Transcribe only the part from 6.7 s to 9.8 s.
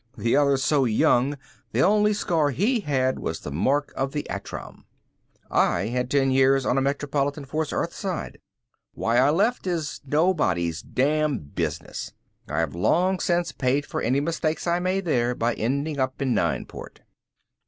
a metropolitan force, earthside. Why I left